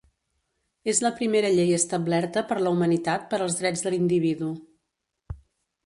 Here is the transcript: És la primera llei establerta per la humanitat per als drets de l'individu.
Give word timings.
És 0.93 1.01
la 1.07 1.11
primera 1.19 1.51
llei 1.59 1.75
establerta 1.77 2.45
per 2.53 2.57
la 2.63 2.73
humanitat 2.77 3.31
per 3.35 3.41
als 3.47 3.59
drets 3.61 3.87
de 3.87 3.93
l'individu. 3.97 4.53